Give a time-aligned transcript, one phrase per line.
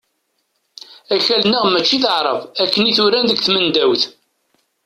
[1.15, 4.03] Akal-nneɣ mačči d aɛrab akken i t-uran deg tmendawt.